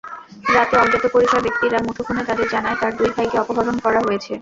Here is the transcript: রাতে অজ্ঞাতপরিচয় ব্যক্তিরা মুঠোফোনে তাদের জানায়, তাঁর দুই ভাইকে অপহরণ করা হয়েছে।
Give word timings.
রাতে 0.49 0.75
অজ্ঞাতপরিচয় 0.77 1.43
ব্যক্তিরা 1.43 1.77
মুঠোফোনে 1.85 2.23
তাদের 2.29 2.47
জানায়, 2.53 2.77
তাঁর 2.81 2.93
দুই 2.99 3.09
ভাইকে 3.15 3.37
অপহরণ 3.39 3.75
করা 3.85 3.99
হয়েছে। 4.07 4.33